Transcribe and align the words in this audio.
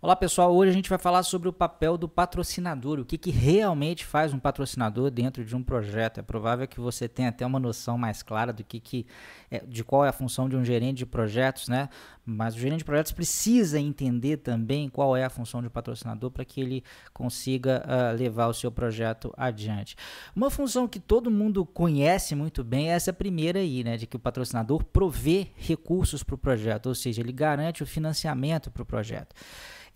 Olá 0.00 0.14
pessoal, 0.14 0.54
hoje 0.54 0.70
a 0.70 0.72
gente 0.72 0.88
vai 0.88 0.96
falar 0.96 1.24
sobre 1.24 1.48
o 1.48 1.52
papel 1.52 1.98
do 1.98 2.08
patrocinador, 2.08 3.00
o 3.00 3.04
que, 3.04 3.18
que 3.18 3.32
realmente 3.32 4.04
faz 4.04 4.32
um 4.32 4.38
patrocinador 4.38 5.10
dentro 5.10 5.44
de 5.44 5.56
um 5.56 5.62
projeto. 5.62 6.20
É 6.20 6.22
provável 6.22 6.68
que 6.68 6.78
você 6.78 7.08
tenha 7.08 7.30
até 7.30 7.44
uma 7.44 7.58
noção 7.58 7.98
mais 7.98 8.22
clara 8.22 8.52
do 8.52 8.62
que, 8.62 8.78
que 8.78 9.06
é, 9.50 9.58
de 9.66 9.82
qual 9.82 10.04
é 10.04 10.08
a 10.08 10.12
função 10.12 10.48
de 10.48 10.54
um 10.54 10.64
gerente 10.64 10.98
de 10.98 11.06
projetos, 11.06 11.66
né? 11.66 11.88
Mas 12.24 12.54
o 12.54 12.60
gerente 12.60 12.78
de 12.78 12.84
projetos 12.84 13.10
precisa 13.10 13.80
entender 13.80 14.36
também 14.36 14.88
qual 14.88 15.16
é 15.16 15.24
a 15.24 15.28
função 15.28 15.60
de 15.60 15.66
um 15.66 15.70
patrocinador 15.70 16.30
para 16.30 16.44
que 16.44 16.60
ele 16.60 16.84
consiga 17.12 17.84
uh, 17.84 18.16
levar 18.16 18.46
o 18.46 18.54
seu 18.54 18.70
projeto 18.70 19.34
adiante. 19.36 19.96
Uma 20.36 20.48
função 20.48 20.86
que 20.86 21.00
todo 21.00 21.28
mundo 21.28 21.66
conhece 21.66 22.36
muito 22.36 22.62
bem 22.62 22.92
é 22.92 22.94
essa 22.94 23.12
primeira 23.12 23.58
aí, 23.58 23.82
né? 23.82 23.96
De 23.96 24.06
que 24.06 24.14
o 24.14 24.20
patrocinador 24.20 24.84
provê 24.84 25.48
recursos 25.56 26.22
para 26.22 26.36
o 26.36 26.38
projeto, 26.38 26.86
ou 26.86 26.94
seja, 26.94 27.20
ele 27.20 27.32
garante 27.32 27.82
o 27.82 27.86
financiamento 27.86 28.70
para 28.70 28.84
o 28.84 28.86
projeto. 28.86 29.34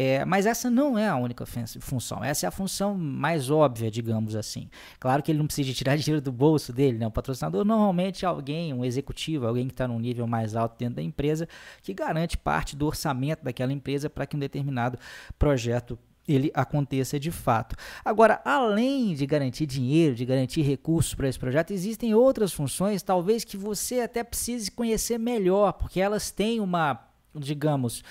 É, 0.00 0.24
mas 0.24 0.46
essa 0.46 0.70
não 0.70 0.96
é 0.96 1.08
a 1.08 1.16
única 1.16 1.44
função, 1.44 2.22
essa 2.22 2.46
é 2.46 2.48
a 2.48 2.52
função 2.52 2.96
mais 2.96 3.50
óbvia, 3.50 3.90
digamos 3.90 4.36
assim. 4.36 4.70
Claro 5.00 5.24
que 5.24 5.32
ele 5.32 5.40
não 5.40 5.46
precisa 5.46 5.72
tirar 5.72 5.96
dinheiro 5.98 6.22
do 6.22 6.30
bolso 6.30 6.72
dele, 6.72 6.98
né? 6.98 7.08
O 7.08 7.10
patrocinador 7.10 7.64
normalmente 7.64 8.24
é 8.24 8.28
alguém, 8.28 8.72
um 8.72 8.84
executivo, 8.84 9.44
alguém 9.44 9.66
que 9.66 9.72
está 9.72 9.88
num 9.88 9.98
nível 9.98 10.24
mais 10.24 10.54
alto 10.54 10.78
dentro 10.78 10.94
da 10.94 11.02
empresa, 11.02 11.48
que 11.82 11.92
garante 11.92 12.38
parte 12.38 12.76
do 12.76 12.86
orçamento 12.86 13.42
daquela 13.42 13.72
empresa 13.72 14.08
para 14.08 14.24
que 14.24 14.36
um 14.36 14.38
determinado 14.38 14.96
projeto 15.36 15.98
ele 16.28 16.52
aconteça 16.54 17.18
de 17.18 17.32
fato. 17.32 17.74
Agora, 18.04 18.40
além 18.44 19.14
de 19.14 19.26
garantir 19.26 19.66
dinheiro, 19.66 20.14
de 20.14 20.24
garantir 20.24 20.62
recursos 20.62 21.12
para 21.12 21.28
esse 21.28 21.40
projeto, 21.40 21.72
existem 21.72 22.14
outras 22.14 22.52
funções, 22.52 23.02
talvez 23.02 23.42
que 23.42 23.56
você 23.56 23.98
até 23.98 24.22
precise 24.22 24.70
conhecer 24.70 25.18
melhor, 25.18 25.72
porque 25.72 26.00
elas 26.00 26.30
têm 26.30 26.60
uma, 26.60 27.07
digamos, 27.34 28.02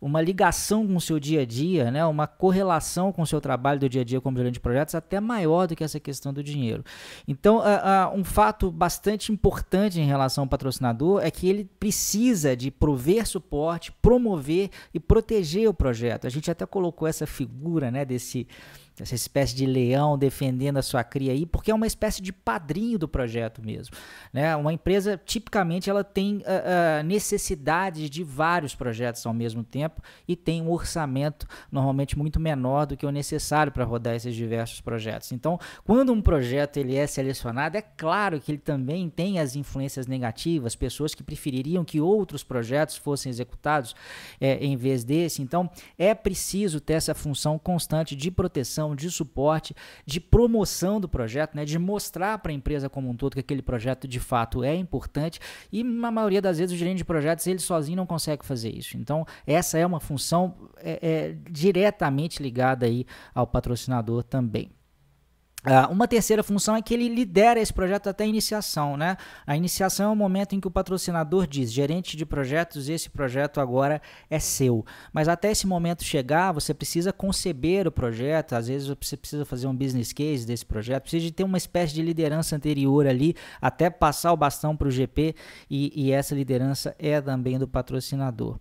uma 0.00 0.20
ligação 0.20 0.86
com 0.86 0.96
o 0.96 1.00
seu 1.00 1.18
dia 1.18 1.42
a 1.42 1.46
dia, 1.46 1.90
né, 1.90 2.04
uma 2.04 2.26
correlação 2.26 3.10
com 3.10 3.22
o 3.22 3.26
seu 3.26 3.40
trabalho 3.40 3.80
do 3.80 3.88
dia 3.88 4.02
a 4.02 4.04
dia 4.04 4.20
como 4.20 4.36
gerente 4.36 4.54
de 4.54 4.60
projetos 4.60 4.94
até 4.94 5.18
maior 5.18 5.66
do 5.66 5.74
que 5.74 5.82
essa 5.82 5.98
questão 5.98 6.32
do 6.32 6.42
dinheiro. 6.42 6.84
Então, 7.26 7.58
uh, 7.58 7.60
uh, 7.60 8.18
um 8.18 8.22
fato 8.22 8.70
bastante 8.70 9.32
importante 9.32 10.00
em 10.00 10.06
relação 10.06 10.44
ao 10.44 10.48
patrocinador 10.48 11.22
é 11.22 11.30
que 11.30 11.48
ele 11.48 11.64
precisa 11.78 12.54
de 12.56 12.70
prover 12.70 13.26
suporte, 13.26 13.92
promover 13.92 14.70
e 14.92 15.00
proteger 15.00 15.68
o 15.68 15.74
projeto. 15.74 16.26
A 16.26 16.30
gente 16.30 16.50
até 16.50 16.66
colocou 16.66 17.08
essa 17.08 17.26
figura 17.26 17.90
né, 17.90 18.04
desse 18.04 18.46
essa 19.00 19.14
espécie 19.14 19.56
de 19.56 19.66
leão 19.66 20.16
defendendo 20.16 20.76
a 20.76 20.82
sua 20.82 21.02
cria 21.02 21.32
aí, 21.32 21.44
porque 21.44 21.70
é 21.70 21.74
uma 21.74 21.86
espécie 21.86 22.22
de 22.22 22.32
padrinho 22.32 22.96
do 22.98 23.08
projeto 23.08 23.60
mesmo. 23.60 23.96
Né? 24.32 24.54
Uma 24.54 24.72
empresa, 24.72 25.20
tipicamente, 25.24 25.90
ela 25.90 26.04
tem 26.04 26.36
uh, 26.36 26.40
uh, 26.40 27.04
necessidade 27.04 28.08
de 28.08 28.22
vários 28.22 28.74
projetos 28.74 29.26
ao 29.26 29.34
mesmo 29.34 29.64
tempo 29.64 30.00
e 30.28 30.36
tem 30.36 30.62
um 30.62 30.70
orçamento 30.70 31.46
normalmente 31.72 32.16
muito 32.16 32.38
menor 32.38 32.86
do 32.86 32.96
que 32.96 33.04
o 33.04 33.10
necessário 33.10 33.72
para 33.72 33.84
rodar 33.84 34.14
esses 34.14 34.34
diversos 34.34 34.80
projetos. 34.80 35.32
Então, 35.32 35.58
quando 35.84 36.12
um 36.12 36.22
projeto 36.22 36.76
ele 36.76 36.94
é 36.94 37.06
selecionado, 37.06 37.76
é 37.76 37.82
claro 37.82 38.40
que 38.40 38.52
ele 38.52 38.58
também 38.58 39.10
tem 39.10 39.40
as 39.40 39.56
influências 39.56 40.06
negativas, 40.06 40.76
pessoas 40.76 41.14
que 41.14 41.22
prefeririam 41.22 41.84
que 41.84 42.00
outros 42.00 42.44
projetos 42.44 42.96
fossem 42.96 43.30
executados 43.30 43.94
é, 44.40 44.64
em 44.64 44.76
vez 44.76 45.02
desse. 45.02 45.42
Então, 45.42 45.68
é 45.98 46.14
preciso 46.14 46.80
ter 46.80 46.94
essa 46.94 47.14
função 47.14 47.58
constante 47.58 48.14
de 48.14 48.30
proteção 48.30 48.83
de 48.92 49.08
suporte, 49.08 49.72
de 50.04 50.18
promoção 50.18 51.00
do 51.00 51.08
projeto, 51.08 51.54
né, 51.54 51.64
de 51.64 51.78
mostrar 51.78 52.38
para 52.38 52.50
a 52.50 52.54
empresa 52.54 52.90
como 52.90 53.08
um 53.08 53.16
todo 53.16 53.34
que 53.34 53.40
aquele 53.40 53.62
projeto 53.62 54.08
de 54.08 54.18
fato 54.18 54.64
é 54.64 54.74
importante 54.74 55.38
e 55.70 55.84
na 55.84 56.10
maioria 56.10 56.42
das 56.42 56.58
vezes 56.58 56.74
o 56.74 56.78
gerente 56.78 56.98
de 56.98 57.04
projetos 57.04 57.46
ele 57.46 57.60
sozinho 57.60 57.96
não 57.96 58.06
consegue 58.06 58.44
fazer 58.44 58.70
isso. 58.70 58.96
Então 58.96 59.24
essa 59.46 59.78
é 59.78 59.86
uma 59.86 60.00
função 60.00 60.56
é, 60.78 60.98
é, 61.00 61.36
diretamente 61.48 62.42
ligada 62.42 62.86
aí 62.86 63.06
ao 63.32 63.46
patrocinador 63.46 64.24
também. 64.24 64.70
Uh, 65.64 65.90
uma 65.90 66.06
terceira 66.06 66.42
função 66.42 66.76
é 66.76 66.82
que 66.82 66.92
ele 66.92 67.08
lidera 67.08 67.58
esse 67.58 67.72
projeto 67.72 68.08
até 68.08 68.24
a 68.24 68.26
iniciação. 68.26 68.98
Né? 68.98 69.16
A 69.46 69.56
iniciação 69.56 70.10
é 70.10 70.12
o 70.12 70.16
momento 70.16 70.54
em 70.54 70.60
que 70.60 70.68
o 70.68 70.70
patrocinador 70.70 71.46
diz: 71.46 71.72
gerente 71.72 72.18
de 72.18 72.26
projetos, 72.26 72.90
esse 72.90 73.08
projeto 73.08 73.60
agora 73.60 74.02
é 74.28 74.38
seu. 74.38 74.84
Mas 75.10 75.26
até 75.26 75.50
esse 75.50 75.66
momento 75.66 76.04
chegar, 76.04 76.52
você 76.52 76.74
precisa 76.74 77.14
conceber 77.14 77.88
o 77.88 77.92
projeto, 77.92 78.52
às 78.52 78.68
vezes 78.68 78.88
você 78.88 79.16
precisa 79.16 79.46
fazer 79.46 79.66
um 79.66 79.74
business 79.74 80.12
case 80.12 80.46
desse 80.46 80.66
projeto, 80.66 81.04
precisa 81.04 81.24
de 81.24 81.32
ter 81.32 81.44
uma 81.44 81.56
espécie 81.56 81.94
de 81.94 82.02
liderança 82.02 82.54
anterior 82.54 83.06
ali, 83.06 83.34
até 83.60 83.88
passar 83.88 84.32
o 84.32 84.36
bastão 84.36 84.76
para 84.76 84.88
o 84.88 84.90
GP, 84.90 85.34
e, 85.70 85.92
e, 85.94 86.12
essa 86.12 86.34
liderança 86.34 86.94
é 86.98 87.18
também 87.22 87.58
do 87.58 87.66
patrocinador. 87.66 88.58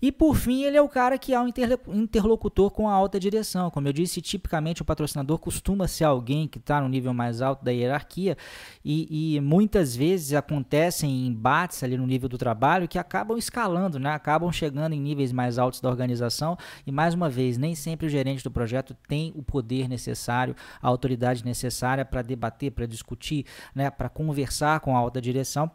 E 0.00 0.10
por 0.10 0.34
fim, 0.34 0.62
ele 0.62 0.78
é 0.78 0.82
o 0.82 0.88
cara 0.88 1.18
que 1.18 1.34
é 1.34 1.40
um 1.40 1.48
interlocutor 1.48 2.70
com 2.70 2.88
a 2.88 2.94
alta 2.94 3.20
direção. 3.20 3.70
Como 3.70 3.86
eu 3.86 3.92
disse, 3.92 4.22
tipicamente 4.22 4.80
o 4.80 4.84
patrocinador 4.84 5.38
costuma 5.38 5.86
ser 5.86 6.04
alguém 6.04 6.45
que 6.48 6.58
está 6.58 6.80
no 6.80 6.88
nível 6.88 7.12
mais 7.12 7.40
alto 7.40 7.64
da 7.64 7.70
hierarquia 7.70 8.36
e, 8.84 9.36
e, 9.36 9.40
muitas 9.40 9.94
vezes 9.96 10.32
acontecem 10.32 11.26
embates 11.26 11.82
ali 11.82 11.96
no 11.96 12.06
nível 12.06 12.28
do 12.28 12.38
trabalho 12.38 12.88
que 12.88 12.98
acabam 12.98 13.36
escalando, 13.36 13.98
né? 13.98 14.10
acabam 14.10 14.50
chegando 14.52 14.92
em 14.92 15.00
níveis 15.00 15.32
mais 15.32 15.58
altos 15.58 15.80
da 15.80 15.88
organização 15.88 16.56
e 16.86 16.92
mais 16.92 17.14
uma 17.14 17.28
vez 17.28 17.58
nem 17.58 17.74
sempre 17.74 18.06
o 18.06 18.10
gerente 18.10 18.44
do 18.44 18.50
projeto 18.50 18.94
tem 19.08 19.32
o 19.34 19.42
poder 19.42 19.88
necessário, 19.88 20.54
a 20.80 20.88
autoridade 20.88 21.44
necessária 21.44 22.04
para 22.04 22.22
debater, 22.22 22.70
para 22.70 22.86
discutir, 22.86 23.46
né? 23.74 23.90
para 23.90 24.08
conversar 24.08 24.80
com 24.80 24.96
a 24.96 24.98
alta 24.98 25.20
direção 25.20 25.70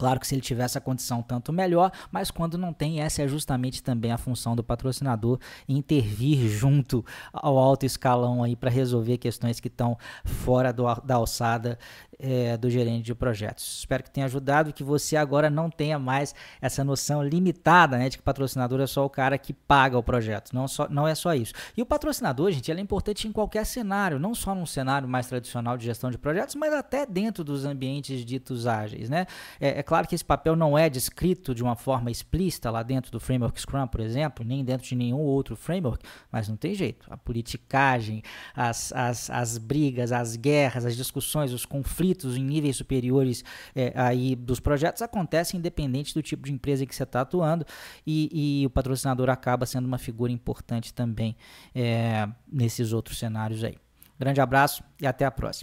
Claro 0.00 0.18
que 0.18 0.26
se 0.26 0.34
ele 0.34 0.40
tiver 0.40 0.62
essa 0.62 0.80
condição, 0.80 1.20
tanto 1.20 1.52
melhor, 1.52 1.92
mas 2.10 2.30
quando 2.30 2.56
não 2.56 2.72
tem, 2.72 3.02
essa 3.02 3.20
é 3.20 3.28
justamente 3.28 3.82
também 3.82 4.10
a 4.10 4.16
função 4.16 4.56
do 4.56 4.64
patrocinador 4.64 5.38
intervir 5.68 6.48
junto 6.48 7.04
ao 7.30 7.58
alto 7.58 7.84
escalão 7.84 8.42
aí 8.42 8.56
para 8.56 8.70
resolver 8.70 9.18
questões 9.18 9.60
que 9.60 9.68
estão 9.68 9.98
fora 10.24 10.72
do, 10.72 10.84
da 11.04 11.16
alçada 11.16 11.78
é, 12.18 12.56
do 12.56 12.70
gerente 12.70 13.04
de 13.04 13.14
projetos. 13.14 13.80
Espero 13.80 14.02
que 14.02 14.10
tenha 14.10 14.24
ajudado, 14.24 14.72
que 14.72 14.82
você 14.82 15.16
agora 15.16 15.50
não 15.50 15.70
tenha 15.70 15.98
mais 15.98 16.34
essa 16.62 16.82
noção 16.82 17.22
limitada 17.22 17.98
né, 17.98 18.08
de 18.08 18.16
que 18.16 18.22
patrocinador 18.22 18.80
é 18.80 18.86
só 18.86 19.04
o 19.04 19.10
cara 19.10 19.36
que 19.36 19.52
paga 19.52 19.98
o 19.98 20.02
projeto. 20.02 20.52
Não, 20.52 20.66
só, 20.66 20.88
não 20.88 21.06
é 21.06 21.14
só 21.14 21.34
isso. 21.34 21.52
E 21.76 21.82
o 21.82 21.86
patrocinador, 21.86 22.50
gente, 22.52 22.70
ele 22.70 22.80
é 22.80 22.82
importante 22.82 23.28
em 23.28 23.32
qualquer 23.32 23.66
cenário, 23.66 24.18
não 24.18 24.34
só 24.34 24.54
num 24.54 24.64
cenário 24.66 25.06
mais 25.06 25.26
tradicional 25.26 25.76
de 25.76 25.84
gestão 25.84 26.10
de 26.10 26.16
projetos, 26.16 26.54
mas 26.54 26.72
até 26.72 27.04
dentro 27.04 27.44
dos 27.44 27.66
ambientes 27.66 28.24
ditos 28.24 28.66
ágeis. 28.66 29.10
Né? 29.10 29.26
É, 29.60 29.80
é 29.80 29.82
claro 29.90 30.06
que 30.06 30.14
esse 30.14 30.24
papel 30.24 30.54
não 30.54 30.78
é 30.78 30.88
descrito 30.88 31.52
de 31.52 31.64
uma 31.64 31.74
forma 31.74 32.12
explícita 32.12 32.70
lá 32.70 32.80
dentro 32.80 33.10
do 33.10 33.18
framework 33.18 33.60
Scrum, 33.60 33.88
por 33.88 33.98
exemplo, 33.98 34.44
nem 34.44 34.64
dentro 34.64 34.86
de 34.86 34.94
nenhum 34.94 35.18
outro 35.18 35.56
framework, 35.56 36.06
mas 36.30 36.48
não 36.48 36.56
tem 36.56 36.76
jeito. 36.76 37.08
A 37.10 37.16
politicagem, 37.16 38.22
as, 38.54 38.92
as, 38.92 39.28
as 39.28 39.58
brigas, 39.58 40.12
as 40.12 40.36
guerras, 40.36 40.86
as 40.86 40.96
discussões, 40.96 41.52
os 41.52 41.66
conflitos 41.66 42.36
em 42.36 42.44
níveis 42.44 42.76
superiores 42.76 43.42
é, 43.74 43.92
aí 43.96 44.36
dos 44.36 44.60
projetos 44.60 45.02
acontecem 45.02 45.58
independente 45.58 46.14
do 46.14 46.22
tipo 46.22 46.44
de 46.44 46.52
empresa 46.52 46.86
que 46.86 46.94
você 46.94 47.02
está 47.02 47.22
atuando 47.22 47.66
e, 48.06 48.60
e, 48.62 48.66
o 48.66 48.70
patrocinador 48.70 49.28
acaba 49.28 49.66
sendo 49.66 49.86
uma 49.86 49.98
figura 49.98 50.30
importante 50.30 50.94
também 50.94 51.36
é, 51.74 52.28
nesses 52.46 52.92
outros 52.92 53.18
cenários 53.18 53.64
aí. 53.64 53.76
Grande 54.20 54.40
abraço 54.40 54.84
e 55.00 55.06
até 55.06 55.24
a 55.24 55.32
próxima. 55.32 55.58